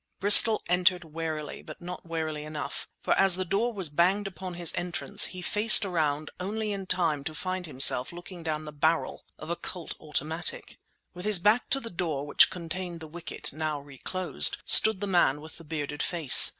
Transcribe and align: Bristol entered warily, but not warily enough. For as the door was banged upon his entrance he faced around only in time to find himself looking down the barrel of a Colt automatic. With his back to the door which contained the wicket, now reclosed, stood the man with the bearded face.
Bristol 0.19 0.63
entered 0.67 1.03
warily, 1.03 1.61
but 1.61 1.79
not 1.79 2.07
warily 2.07 2.43
enough. 2.43 2.87
For 3.03 3.13
as 3.19 3.35
the 3.35 3.45
door 3.45 3.71
was 3.71 3.87
banged 3.89 4.25
upon 4.25 4.55
his 4.55 4.73
entrance 4.75 5.25
he 5.25 5.43
faced 5.43 5.85
around 5.85 6.31
only 6.39 6.71
in 6.71 6.87
time 6.87 7.23
to 7.25 7.35
find 7.35 7.67
himself 7.67 8.11
looking 8.11 8.41
down 8.41 8.65
the 8.65 8.71
barrel 8.71 9.25
of 9.37 9.51
a 9.51 9.55
Colt 9.55 9.93
automatic. 9.99 10.79
With 11.13 11.25
his 11.25 11.37
back 11.37 11.69
to 11.69 11.79
the 11.79 11.91
door 11.91 12.25
which 12.25 12.49
contained 12.49 12.99
the 12.99 13.07
wicket, 13.07 13.53
now 13.53 13.79
reclosed, 13.79 14.57
stood 14.65 15.01
the 15.01 15.05
man 15.05 15.39
with 15.39 15.59
the 15.59 15.63
bearded 15.63 16.01
face. 16.01 16.49